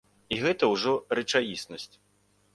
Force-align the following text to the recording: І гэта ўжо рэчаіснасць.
І 0.35 0.39
гэта 0.45 0.69
ўжо 0.71 0.95
рэчаіснасць. 1.21 1.89